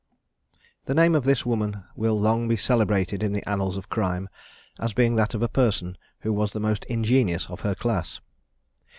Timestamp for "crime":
3.91-4.29